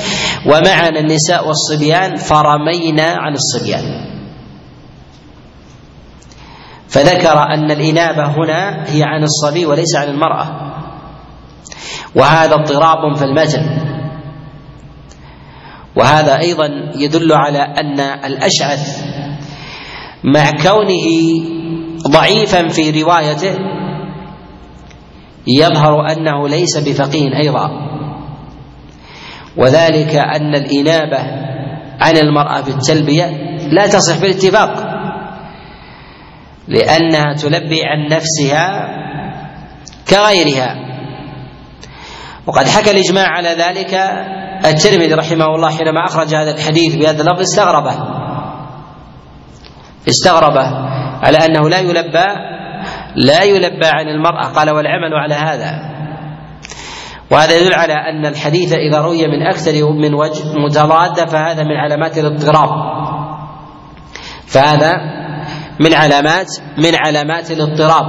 [0.47, 3.85] ومعنا النساء والصبيان فرمينا عن الصبيان.
[6.89, 10.73] فذكر أن الإنابة هنا هي عن الصبي وليس عن المرأة.
[12.15, 13.93] وهذا اضطراب في المتن.
[15.97, 19.05] وهذا أيضا يدل على أن الأشعث
[20.25, 21.07] مع كونه
[22.09, 23.59] ضعيفا في روايته
[25.47, 27.71] يظهر أنه ليس بفقيه أيضا.
[29.57, 31.19] وذلك أن الإنابة
[32.01, 33.27] عن المرأة في التلبيه
[33.71, 34.93] لا تصح بالاتفاق
[36.69, 38.89] لأنها تلبي عن نفسها
[40.09, 40.92] كغيرها.
[42.47, 43.95] وقد حكى الإجماع على ذلك
[44.65, 47.95] الترمذي رحمه الله حينما أخرج هذا الحديث بهذا اللفظ استغربه.
[50.09, 50.67] استغربه
[51.23, 52.27] على أنه لا يلبى
[53.17, 54.47] لا يلبى عن المرأة.
[54.47, 55.93] قال والعمل على هذا.
[57.31, 62.19] وهذا يدل على أن الحديث إذا روي من أكثر من وجه متضاد فهذا من علامات
[62.19, 62.71] الاضطراب.
[64.47, 64.93] فهذا
[65.81, 68.05] من علامات من علامات الاضطراب.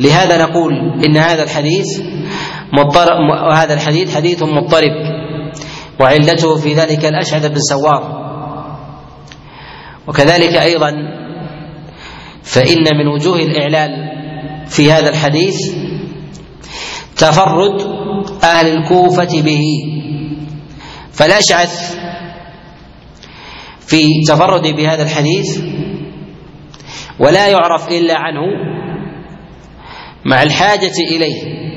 [0.00, 0.72] لهذا نقول
[1.04, 1.86] إن هذا الحديث
[2.72, 4.92] مضطرب وهذا الحديث حديث مضطرب
[6.00, 8.22] وعلته في ذلك الأشعث بن سوار.
[10.06, 10.92] وكذلك أيضا
[12.42, 13.90] فإن من وجوه الإعلال
[14.66, 15.56] في هذا الحديث
[17.16, 17.80] تفرد
[18.44, 19.62] أهل الكوفة به.
[21.12, 21.96] فالأشعث
[23.86, 25.60] في تفرد بهذا الحديث
[27.18, 28.40] ولا يعرف إلا عنه
[30.24, 31.71] مع الحاجة إليه.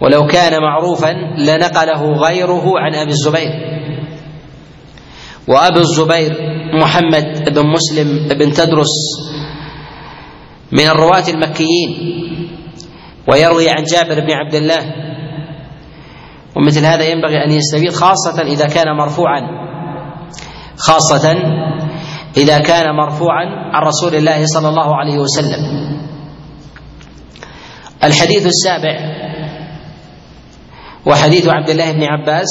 [0.00, 3.52] ولو كان معروفا لنقله غيره عن أبي الزبير.
[5.48, 6.32] وأبو الزبير
[6.82, 8.94] محمد بن مسلم بن تدرس
[10.72, 11.90] من الرواة المكيين
[13.28, 14.82] ويروي عن جابر بن عبد الله.
[16.56, 19.40] ومثل هذا ينبغي أن يستفيد خاصة إذا كان مرفوعا
[20.76, 21.34] خاصة
[22.36, 25.62] إذا كان مرفوعا عن رسول الله صلى الله عليه وسلم.
[28.04, 29.26] الحديث السابع
[31.06, 32.48] وحديث عبد الله بن عباس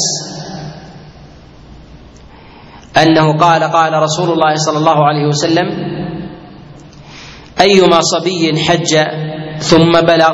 [2.97, 5.67] أنه قال قال رسول الله صلى الله عليه وسلم
[7.61, 8.95] أيما صبي حج
[9.59, 10.33] ثم بلغ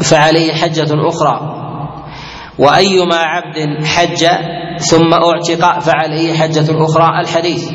[0.00, 1.58] فعليه حجة أخرى
[2.58, 4.26] وأيما عبد حج
[4.78, 7.72] ثم اعتق فعليه حجة أخرى الحديث.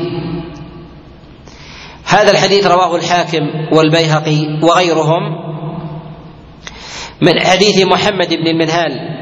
[2.04, 5.22] هذا الحديث رواه الحاكم والبيهقي وغيرهم
[7.22, 9.18] من حديث محمد بن المنهال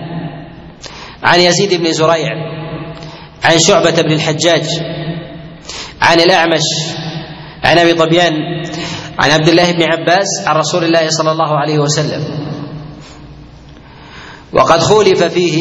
[1.22, 2.33] عن يزيد بن زريع
[3.44, 4.66] عن شعبة بن الحجاج
[6.02, 6.62] عن الأعمش
[7.64, 8.33] عن أبي طبيان
[9.18, 12.22] عن عبد الله بن عباس عن رسول الله صلى الله عليه وسلم.
[14.52, 15.57] وقد خولف فيه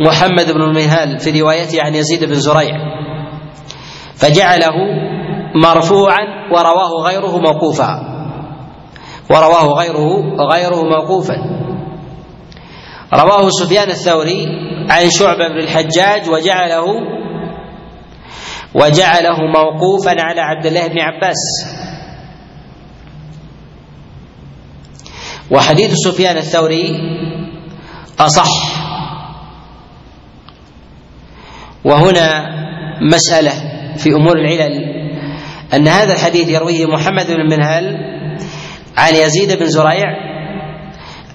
[0.00, 2.76] محمد بن المنهال في روايته عن يزيد بن زريع
[4.16, 4.76] فجعله
[5.54, 7.90] مرفوعا ورواه غيره موقوفا
[9.30, 11.36] ورواه غيره غيره موقوفا.
[13.14, 14.46] رواه سفيان الثوري
[14.90, 16.86] عن شعبة بن الحجاج وجعله
[18.74, 21.42] وجعله موقوفا على عبد الله بن عباس.
[25.50, 26.90] وحديث سفيان الثوري
[28.20, 28.50] أصح.
[31.84, 32.44] وهنا
[33.00, 33.52] مسألة
[33.96, 35.00] في أمور العلل
[35.74, 37.96] أن هذا الحديث يرويه محمد بن منهل
[38.96, 40.06] عن يزيد بن زريع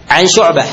[0.10, 0.64] عن شعبة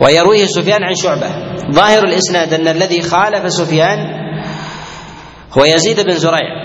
[0.00, 1.28] ويرويه سفيان عن شعبة.
[1.72, 3.98] ظاهر الإسناد أن الذي خالف سفيان
[5.58, 6.64] هو يزيد بن زريع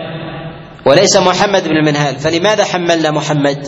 [0.85, 2.19] وليس محمد بن المنهال.
[2.19, 3.67] فلماذا حملنا محمد؟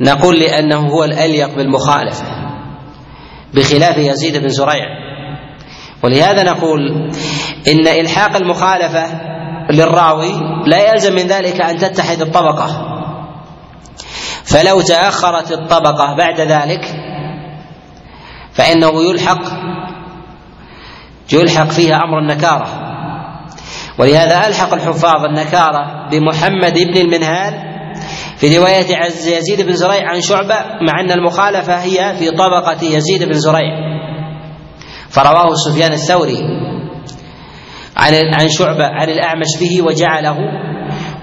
[0.00, 2.24] نقول لأنه هو الأليق بالمخالفة
[3.54, 4.84] بخلاف يزيد بن زريع.
[6.02, 6.80] ولهذا نقول
[7.68, 9.20] إن إلحاق المخالفة
[9.70, 10.32] للراوي
[10.66, 12.90] لا يلزم من ذلك أن تتحد الطبقة.
[14.44, 16.80] فلو تأخرت الطبقة بعد ذلك
[18.54, 19.40] فإنه يلحق
[21.32, 22.94] يلحق فيها أمر النكارة.
[23.98, 27.74] ولهذا ألحق الحفاظ النكارة بمحمد بن المنهال
[28.36, 30.54] في رواية عز يزيد بن زريع عن شعبة
[30.88, 33.74] مع أن المخالفة هي في طبقة يزيد بن زريع.
[35.10, 36.38] فرواه سفيان الثوري
[37.96, 40.36] عن عن شعبة عن الأعمش به وجعله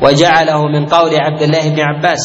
[0.02, 2.22] وجعله من قول عبد الله بن عباس.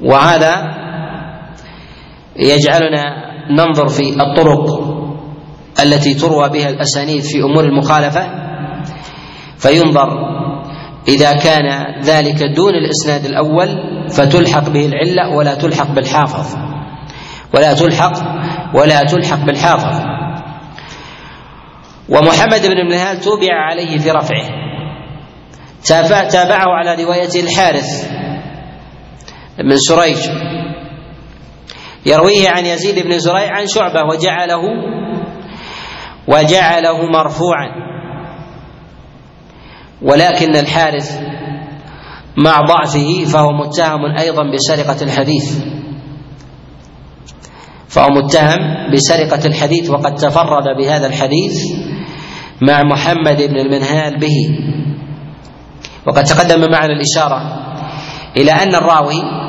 [0.00, 0.87] وهذا
[2.38, 3.04] يجعلنا
[3.50, 4.88] ننظر في الطرق
[5.82, 8.26] التي تروى بها الأسانيد في أمور المخالفة.
[9.58, 10.08] فينظر
[11.08, 13.68] إذا كان ذلك دون الإسناد الأول
[14.08, 16.56] فتلحق به العلة ولا تلحق بالحافظ.
[17.54, 18.12] ولا تلحق
[18.74, 20.00] ولا تلحق بالحافظ.
[22.08, 24.48] ومحمد بن المنهال توبع عليه في رفعه.
[26.30, 28.10] تابعه على رواية الحارث
[29.58, 30.18] بن سريج.
[32.06, 34.62] يرويه عن يزيد بن زريع عن شعبة وجعله
[36.28, 37.68] وجعله مرفوعا.
[40.02, 41.20] ولكن الحارث
[42.36, 45.58] مع ضعفه فهو متهم أيضا بسرقة الحديث.
[47.88, 51.62] فهو متهم بسرقة الحديث وقد تفرد بهذا الحديث
[52.62, 54.36] مع محمد بن المنهال به.
[56.06, 57.40] وقد تقدم معنا الإشارة
[58.36, 59.47] إلى أن الراوي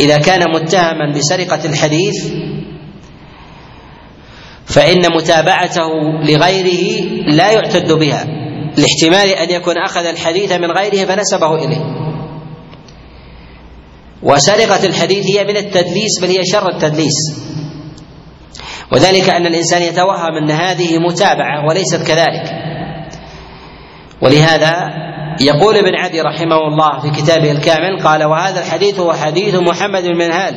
[0.00, 2.26] إذا كان متهما بسرقة الحديث
[4.66, 5.88] فإن متابعته
[6.22, 8.24] لغيره لا يعتد بها
[8.76, 12.08] لاحتمال أن يكون أخذ الحديث من غيره فنسبه إليه.
[14.22, 17.48] وسرقة الحديث هي من التدليس بل هي شر التدليس.
[18.92, 22.44] وذلك أن الإنسان يتوهم أن هذه متابعة وليست كذلك.
[24.22, 24.72] ولهذا
[25.40, 30.16] يقول ابن عدي رحمه الله في كتابه الكامل قال وهذا الحديث هو حديث محمد بن
[30.16, 30.54] منهال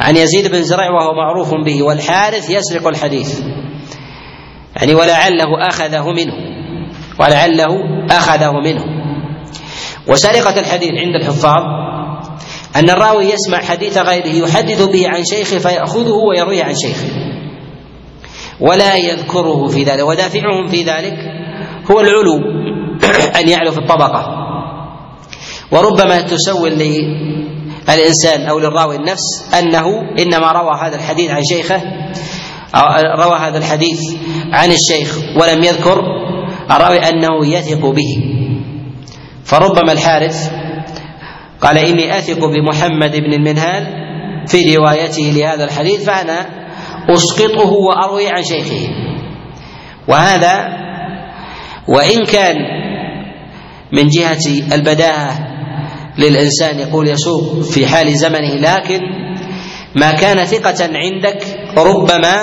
[0.00, 3.40] عن يزيد بن زرع وهو معروف به والحارث يسرق الحديث.
[4.76, 6.32] يعني ولعله أخذه منه
[7.20, 7.74] ولعله
[8.10, 8.84] أخذه منه.
[10.08, 11.62] وسرقة الحديث عند الحفاظ
[12.76, 17.08] أن الراوي يسمع حديث غيره يحدث به عن شيخه فيأخذه ويرويه عن شيخه.
[18.60, 21.14] ولا يذكره في ذلك ودافعهم في ذلك
[21.90, 22.57] هو العلو.
[23.16, 24.48] أن يعلو في الطبقة.
[25.72, 26.72] وربما تسول
[27.88, 29.86] الإنسان أو للراوي النفس أنه
[30.18, 31.82] إنما روى هذا الحديث عن شيخه
[33.18, 34.00] روى هذا الحديث
[34.52, 36.02] عن الشيخ ولم يذكر
[36.70, 38.16] الراوي أنه يثق به.
[39.44, 40.50] فربما الحارث
[41.60, 43.86] قال إني أثق بمحمد بن المنهال
[44.46, 46.46] في روايته لهذا الحديث فأنا
[47.10, 48.88] أسقطه وأروي عن شيخه.
[50.08, 50.68] وهذا
[51.88, 52.56] وإن كان
[53.92, 55.38] من جهة البداهة
[56.18, 59.00] للإنسان يقول يسوق في حال زمنه لكن
[59.96, 61.44] ما كان ثقة عندك
[61.78, 62.36] ربما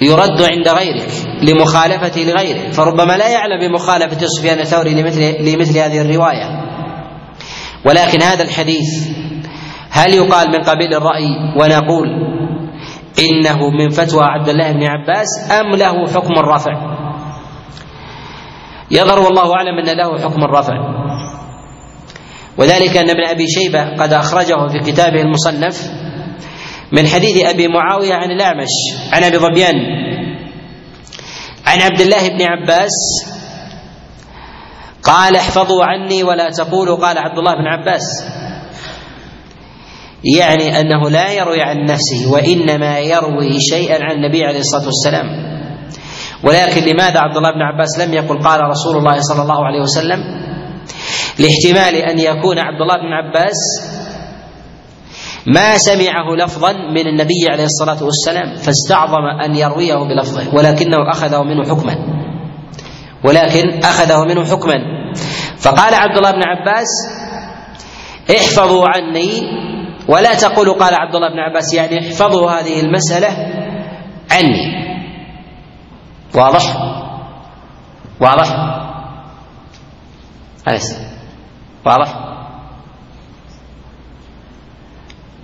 [0.00, 1.10] يرد عند غيرك
[1.42, 6.68] لمخالفة لغيره فربما لا يعلم بمخالفة سفيان الثوري لمثل لمثل هذه الرواية.
[7.84, 9.08] ولكن هذا الحديث
[9.90, 12.08] هل يقال من قبيل الرأي ونقول
[13.18, 16.98] إنه من فتوى عبد الله بن عباس أم له حكم الرفع
[18.90, 20.72] يظهر والله أعلم أن له حكم الرفع
[22.58, 25.90] وذلك أن ابن أبي شيبة قد أخرجه في كتابه المصنف
[26.92, 28.70] من حديث أبي معاوية عن الأعمش
[29.12, 29.74] عن أبي ظبيان
[31.66, 32.90] عن عبد الله بن عباس
[35.02, 38.24] قال احفظوا عني ولا تقولوا قال عبد الله بن عباس.
[40.38, 45.57] يعني أنه لا يروي عن نفسه وإنما يروي شيئا عن النبي عليه الصلاة والسلام.
[46.44, 50.18] ولكن لماذا عبد الله بن عباس لم يقل قال رسول الله صلى الله عليه وسلم؟
[51.38, 53.56] لاحتمال أن يكون عبد الله بن عباس
[55.46, 61.64] ما سمعه لفظا من النبي عليه الصلاة والسلام فاستعظم أن يرويه بلفظه ولكنه أخذه منه
[61.68, 61.96] حكما.
[63.24, 64.74] ولكن أخذه منه حكما.
[65.58, 66.88] فقال عبد الله بن عباس
[68.30, 69.30] احفظوا عني
[70.08, 73.28] ولا تقولوا قال عبد الله بن عباس يعني احفظوا هذه المسألة
[74.30, 74.87] عني.
[76.34, 76.76] واضح؟
[78.20, 78.50] واضح؟
[80.68, 80.94] أليس؟
[81.86, 82.28] واضح؟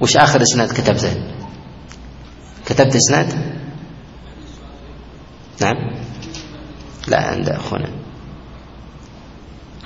[0.01, 1.23] وش آخر إسناد كتبته؟
[2.67, 3.55] كتبت إسناد؟
[5.61, 5.77] نعم.
[7.09, 7.89] لا عند أخونا.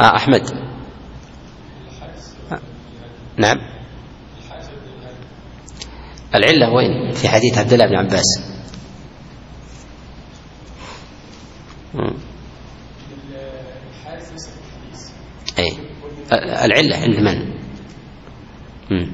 [0.01, 0.43] آه أحمد.
[3.39, 3.57] نعم.
[6.35, 8.58] العلة وين؟ في حديث عبد الله بن عباس.
[15.59, 15.79] أي
[16.65, 17.59] العلة عند من؟
[18.91, 19.13] مم.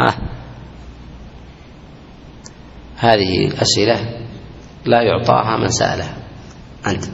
[0.00, 0.18] ها.
[2.96, 4.26] هذه أسئلة
[4.84, 6.16] لا يعطاها من سألها
[6.86, 7.04] أنت.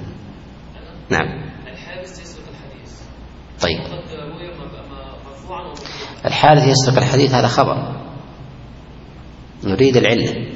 [1.10, 1.26] نعم.
[1.66, 3.00] الحارث يسرق الحديث.
[3.62, 3.80] طيب.
[6.26, 8.06] الحارث يسرق الحديث هذا خبر.
[9.64, 10.55] نريد العلة.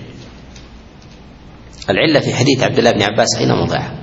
[1.90, 3.94] العلة في حديث عبد الله بن عباس أين موضعها؟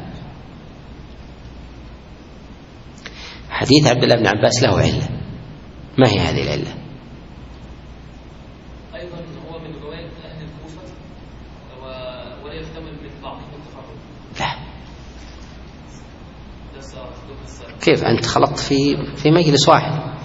[3.50, 5.10] حديث عبد الله بن عباس له علة.
[5.98, 6.76] ما هي هذه العلة؟
[8.96, 9.18] أيضا
[9.50, 9.74] هو من
[12.44, 13.98] ولا يحتمل ضعف التفرد
[14.40, 14.56] لا.
[17.82, 20.18] كيف؟ أنت خلطت في في مجلس واحد.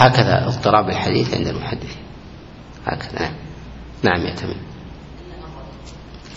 [0.00, 1.99] هكذا اضطراب الحديث عند المحدث
[2.90, 3.20] هكذا.
[3.20, 3.34] نعم
[4.02, 4.56] نعم يا تميم.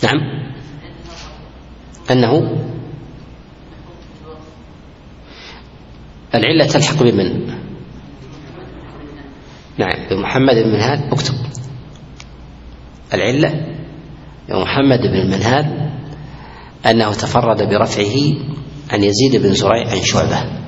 [0.02, 0.18] نعم.
[2.10, 2.58] أنه
[6.34, 7.46] العلة تلحق بمن؟
[9.78, 11.34] نعم بمحمد بن منهال اكتب.
[13.14, 13.48] العلة
[14.48, 15.90] بمحمد بن المنهال
[16.86, 18.16] أنه تفرد برفعه
[18.90, 20.64] عن يزيد بن زريع عن شعبة.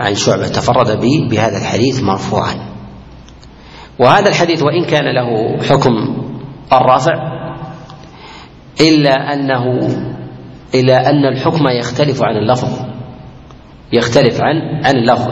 [0.00, 0.48] عن شعبة.
[0.48, 2.73] تفرد به بهذا الحديث مرفوعا.
[3.98, 5.92] وهذا الحديث وإن كان له حكم
[6.72, 7.14] الرفع
[8.80, 9.64] إلا أنه
[10.74, 12.94] إلا أن الحكم يختلف عن اللفظ
[13.92, 15.28] يختلف عن عن اللفظ.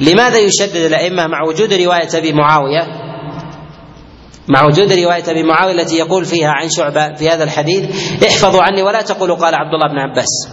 [0.00, 2.82] لماذا يشدد الأئمة مع وجود رواية أبي معاوية؟
[4.48, 7.84] مع وجود رواية أبي معاوية التي يقول فيها عن شعبة في هذا الحديث
[8.24, 10.48] احفظوا عني ولا تقولوا قال عبد الله بن عباس.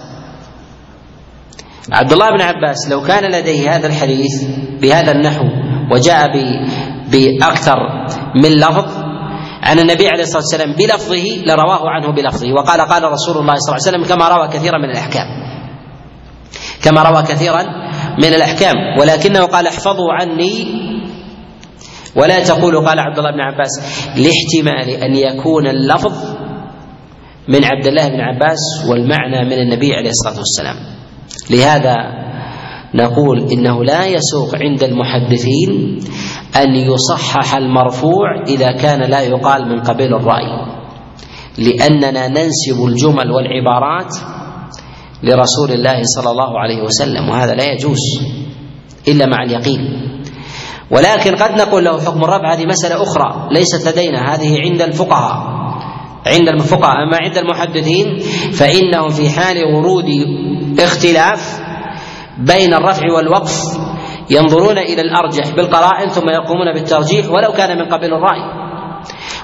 [1.92, 4.44] عبد الله بن عباس لو كان لديه هذا الحديث
[4.82, 5.44] بهذا النحو
[5.92, 6.28] وجاء
[7.12, 7.76] ب- بأكثر
[8.44, 9.06] من لفظ
[9.64, 12.54] عن النبي عليه الصلاة والسلام بلفظه لرواه عنه بلفظه.
[12.54, 15.26] وقال قال رسول الله صلى الله عليه وسلم كما روى كثيرا من الأحكام.
[16.84, 17.64] كما روى كثيرا
[18.18, 18.76] من الأحكام.
[19.00, 20.86] ولكنه قال احفظوا عني.
[22.16, 23.82] ولا تقولوا قال عبد الله بن عباس
[24.18, 26.14] لاحتمال أن يكون اللفظ
[27.48, 30.76] من عبد الله بن عباس والمعنى من النبي عليه الصلاة والسلام.
[31.50, 31.96] لهذا
[32.96, 36.00] نقول إنه لا يسوق عند المحدثين
[36.56, 40.76] أن يصحح المرفوع إذا كان لا يقال من قبيل الرأي.
[41.58, 44.16] لأننا ننسب الجمل والعبارات
[45.24, 48.00] لرسول الله صلى الله عليه وسلم وهذا لا يجوز
[49.08, 49.82] إلا مع اليقين.
[50.92, 55.56] ولكن قد نقول له حكم الرفع هذه مسألة أخرى ليست لدينا هذه عند الفقهاء.
[56.28, 58.20] عند الفقهاء أما عند المحدثين
[58.54, 60.06] فإنهم في حال ورود
[60.80, 61.65] اختلاف
[62.38, 63.62] بين الرفع والوقف
[64.30, 68.66] ينظرون إلى الأرجح بالقرائن ثم يقومون بالترجيح ولو كان من قبيل الرأي.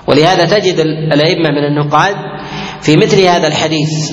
[0.08, 0.80] ولهذا تجد
[1.14, 2.16] الأئمة من النقاد
[2.82, 4.12] في مثل هذا الحديث.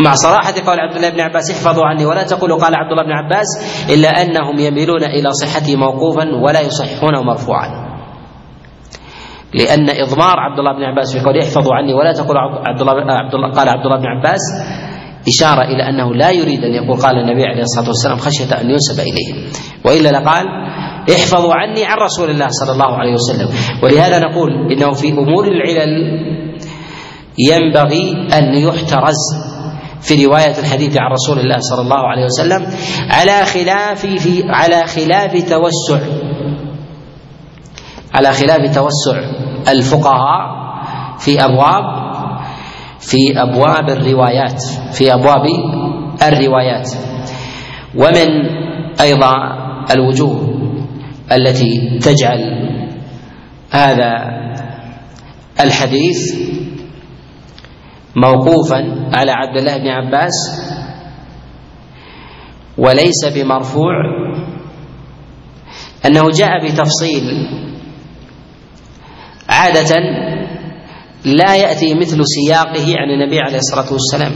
[0.00, 3.12] مع صراحة قول عبد الله بن عباس احفظوا عني ولا تقولوا قال عبد الله بن
[3.12, 3.46] عباس
[3.90, 7.88] إلا أنهم يميلون إلى صحته موقوفا ولا يصححونه مرفوعا.
[9.54, 12.92] لأن إضمار عبد الله بن عباس في قول احفظوا عني ولا تقولوا عبد الله
[13.52, 14.40] قال عبد الله بن عباس
[15.28, 19.00] إشارة إلى أنه لا يريد أن يقول قال النبي عليه الصلاة والسلام خشية أن ينسب
[19.00, 19.50] إليه.
[19.84, 20.46] وإلا لقال
[21.10, 23.48] احفظوا عني عن رسول الله صلى الله عليه وسلم.
[23.82, 25.90] ولهذا نقول إنه في أمور العلل
[27.38, 29.48] ينبغي أن يحترز.
[30.00, 32.66] في رواية الحديث عن رسول الله صلى الله عليه وسلم
[33.10, 36.00] على خلاف في على خلاف توسع.
[38.14, 39.20] على خلاف توسع
[39.68, 40.58] الفقهاء
[41.18, 42.07] في أبواب
[43.00, 45.42] في أبواب الروايات في أبواب
[46.22, 46.90] الروايات.
[47.94, 48.28] ومن
[49.00, 49.32] أيضا
[49.90, 50.54] الوجوه
[51.32, 52.68] التي تجعل
[53.70, 54.12] هذا
[55.60, 56.34] الحديث
[58.16, 60.32] موقوفا على عبد الله بن عباس
[62.78, 63.94] وليس بمرفوع
[66.06, 67.48] أنه جاء بتفصيل
[69.48, 69.94] عادة
[71.24, 74.32] لا يأتي مثل سياقه عن النبي عليه الصلاة والسلام.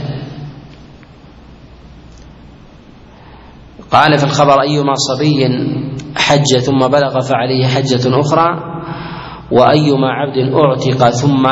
[3.91, 5.47] قال في الخبر أيما صبي
[6.15, 8.47] حج ثم بلغ فعليه حجة أخرى
[9.51, 11.43] وأيما عبد أعتق ثم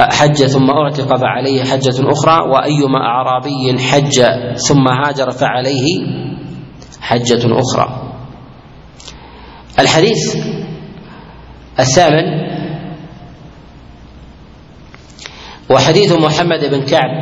[0.00, 4.22] حج ثم أعتق فعليه حجة أخرى وأيما أعرابي حج
[4.68, 5.84] ثم هاجر فعليه
[7.00, 8.12] حجة أخرى.
[9.78, 10.36] الحديث
[11.78, 12.55] الثامن
[15.70, 17.12] وحديث محمد بن كعب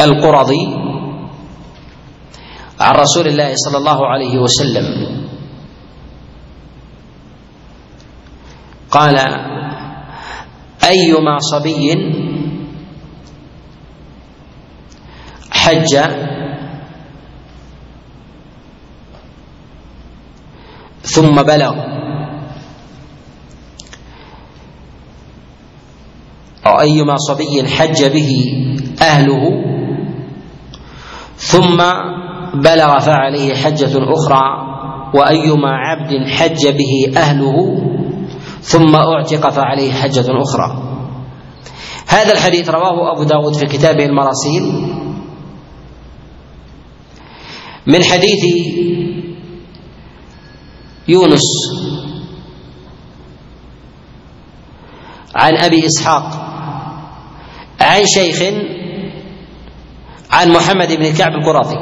[0.00, 0.64] القرظي
[2.80, 4.86] عن رسول الله صلى الله عليه وسلم.
[8.90, 9.16] قال
[10.84, 11.92] أيما صبي
[15.50, 15.92] حج
[21.02, 21.95] ثم بلغ.
[26.66, 28.30] أو أيما صبي حج به
[29.02, 29.62] أهله
[31.36, 31.76] ثم
[32.54, 34.42] بلغ فعليه حجة أخرى
[35.14, 37.82] وأيما عبد حج به أهله
[38.60, 40.82] ثم أعتق فعليه حجة أخرى.
[42.08, 44.62] هذا الحديث رواه أبو داود في كتابه المراسيل.
[47.86, 48.44] من حديث
[51.08, 51.42] يونس
[55.34, 56.45] عن أبي إسحاق
[57.96, 58.42] عن شيخ
[60.30, 61.76] عن محمد بن كعب القراظي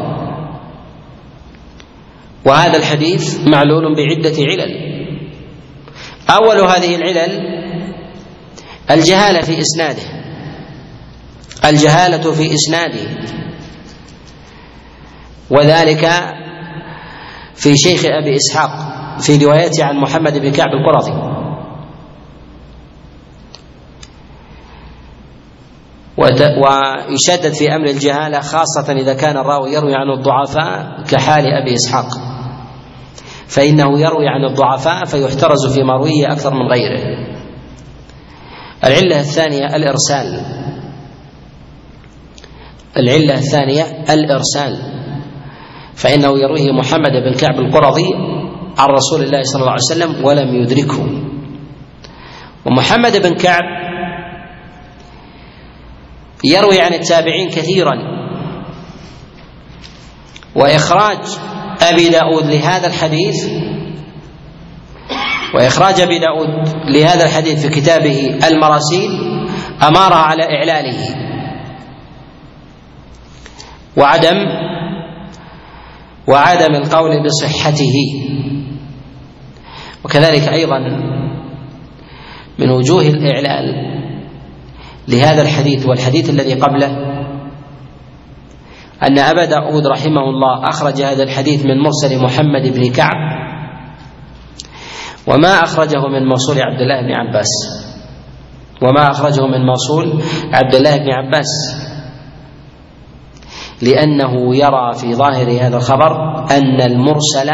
[2.44, 4.94] وهذا الحديث معلول بعدة علل.
[6.30, 7.40] أول هذه العلل
[8.90, 10.02] الجهالة في إسناده.
[11.64, 13.10] الجهالة في إسناده.
[15.50, 16.10] وذلك
[17.54, 18.70] في شيخ أبي إسحاق
[19.20, 21.34] في روايته عن محمد بن كعب القرظي
[26.18, 32.06] ويشدد في أمر الجهالة خاصة إذا كان الراوي يروي عن الضعفاء كحال أبي إسحاق.
[33.46, 37.26] فإنه يروي عن الضعفاء فيحترز في مرويه أكثر من غيره.
[38.84, 40.40] العلة الثانية الإرسال.
[42.96, 44.78] العلة الثانية الإرسال.
[45.94, 48.08] فإنه يرويه محمد بن كعب القرظي
[48.78, 51.08] عن رسول الله صلى الله عليه وسلم ولم يدركه.
[52.66, 53.84] ومحمد بن كعب
[56.45, 58.14] يروي عن التابعين كثيرا.
[60.57, 61.18] وإخراج
[61.80, 63.49] أبي داود لهذا الحديث
[65.55, 69.11] وإخراج أبي داود لهذا الحديث في كتابه المراسيل
[69.82, 71.16] أمار على إعلاله.
[73.97, 74.36] وعدم
[76.26, 77.95] وعدم القول بصحته.
[80.05, 80.78] وكذلك أيضا
[82.59, 83.93] من وجوه الإعلال.
[85.09, 87.14] لهذا الحديث والحديث الذي قبله
[89.02, 93.44] أن أبا داود رحمه الله أخرج هذا الحديث من مرسل محمد بن كعب
[95.26, 97.48] وما أخرجه من موصول عبد الله بن عباس
[98.82, 101.46] وما أخرجه من موصول عبد الله بن عباس
[103.82, 107.50] لأنه يرى في ظاهر هذا الخبر أن المرسل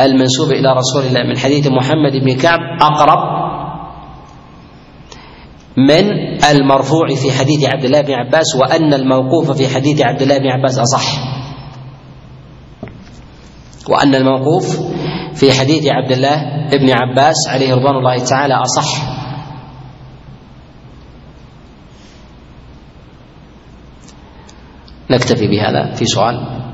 [0.00, 3.43] المنسوب إلى رسول الله من حديث محمد بن كعب أقرب
[5.76, 6.04] من
[6.50, 10.78] المرفوع في حديث عبد الله بن عباس وأن الموقوف في حديث عبد الله بن عباس
[10.78, 11.34] أصح.
[13.88, 14.80] وأن الموقوف
[15.34, 16.36] في حديث عبد الله
[16.72, 19.14] بن عباس عليه رضوان الله تعالى أصح.
[25.10, 26.64] نكتفي بهذا في سؤال.